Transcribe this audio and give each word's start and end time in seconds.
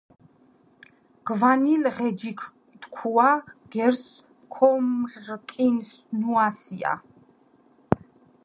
გვანილ 1.27 1.83
ღეჯიქ 1.95 2.41
თქუა: 2.81 3.29
გერს 3.73 4.03
ქომრკინუასია 4.53 6.93